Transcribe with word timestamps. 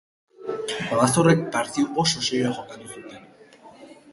Babazorroek 0.93 1.41
partida 1.57 2.01
oso 2.05 2.25
serioa 2.29 2.55
jokatu 2.57 2.91
zuten. 2.99 3.31